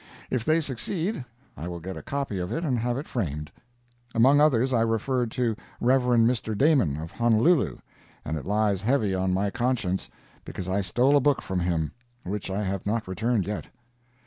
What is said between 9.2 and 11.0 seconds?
my conscience, because I